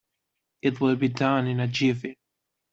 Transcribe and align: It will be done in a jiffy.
It 0.63 0.81
will 0.81 0.95
be 0.95 1.09
done 1.09 1.45
in 1.45 1.59
a 1.59 1.67
jiffy. 1.67 2.17